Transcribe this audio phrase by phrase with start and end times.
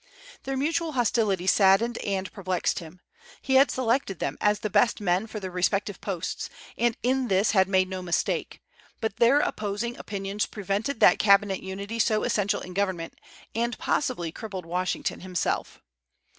[0.45, 3.01] Their mutual hostility saddened and perplexed him.
[3.39, 7.51] He had selected them as the best men for their respective posts, and in this
[7.51, 8.63] had made no mistake;
[8.99, 13.13] but their opposing opinions prevented that cabinet unity so essential in government,
[13.53, 15.83] and possibly crippled Washington himself.